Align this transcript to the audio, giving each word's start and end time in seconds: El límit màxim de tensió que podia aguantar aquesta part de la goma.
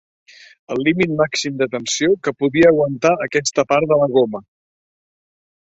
El 0.75 0.79
límit 0.87 1.13
màxim 1.19 1.59
de 1.61 1.67
tensió 1.75 2.11
que 2.29 2.33
podia 2.41 2.73
aguantar 2.75 3.15
aquesta 3.27 3.69
part 3.75 3.91
de 3.95 4.03
la 4.05 4.13
goma. 4.19 4.47